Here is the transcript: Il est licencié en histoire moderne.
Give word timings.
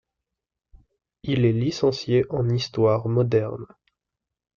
Il 1.21 1.45
est 1.45 1.51
licencié 1.53 2.25
en 2.31 2.49
histoire 2.49 3.07
moderne. 3.07 3.67